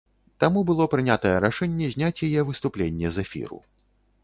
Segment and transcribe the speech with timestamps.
[0.43, 3.63] Таму было прынятае рашэнне зняць яе выступленне з эфіру.